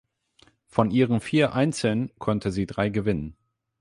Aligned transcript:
Von 0.65 0.89
ihren 0.89 1.19
vier 1.21 1.53
Einzeln 1.53 2.11
konnte 2.17 2.51
sie 2.51 2.65
drei 2.65 2.89
gewinnen. 2.89 3.37